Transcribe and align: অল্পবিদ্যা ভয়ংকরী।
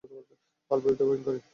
অল্পবিদ্যা 0.71 1.05
ভয়ংকরী। 1.07 1.39